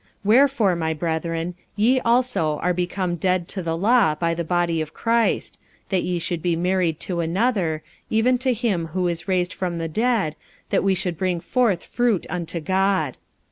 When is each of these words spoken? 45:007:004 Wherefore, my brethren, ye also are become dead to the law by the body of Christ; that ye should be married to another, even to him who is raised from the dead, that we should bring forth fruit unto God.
45:007:004 0.01 0.09
Wherefore, 0.25 0.75
my 0.75 0.93
brethren, 0.95 1.55
ye 1.75 1.99
also 1.99 2.57
are 2.63 2.73
become 2.73 3.17
dead 3.17 3.47
to 3.49 3.61
the 3.61 3.77
law 3.77 4.15
by 4.15 4.33
the 4.33 4.43
body 4.43 4.81
of 4.81 4.95
Christ; 4.95 5.59
that 5.89 6.01
ye 6.01 6.17
should 6.17 6.41
be 6.41 6.55
married 6.55 6.99
to 7.01 7.19
another, 7.19 7.83
even 8.09 8.39
to 8.39 8.51
him 8.51 8.87
who 8.97 9.07
is 9.07 9.27
raised 9.27 9.53
from 9.53 9.77
the 9.77 9.87
dead, 9.87 10.35
that 10.71 10.83
we 10.83 10.95
should 10.95 11.19
bring 11.19 11.39
forth 11.39 11.83
fruit 11.85 12.25
unto 12.31 12.59
God. 12.59 13.19